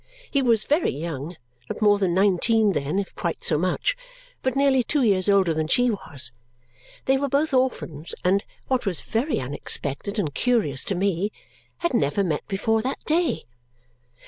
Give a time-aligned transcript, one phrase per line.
[0.31, 1.35] He was very young,
[1.69, 3.95] not more than nineteen then, if quite so much,
[4.41, 6.31] but nearly two years older than she was.
[7.05, 11.31] They were both orphans and (what was very unexpected and curious to me)
[11.85, 13.43] had never met before that day.